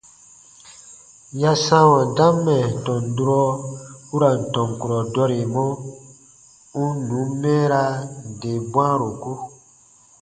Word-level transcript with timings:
Ya 1.41 1.51
sãawa 1.65 1.99
dam 2.17 2.35
mɛ̀ 2.45 2.61
tɔn 2.85 3.01
durɔ 3.15 3.41
u 4.13 4.15
ra 4.21 4.29
n 4.37 4.41
tɔn 4.53 4.69
kurɔ 4.79 4.99
dɔremɔ, 5.13 5.65
u 6.81 6.83
n 6.93 6.95
nùn 7.07 7.27
mɛɛraa 7.41 7.91
nde 8.29 8.51
bwãaroku. 8.71 9.31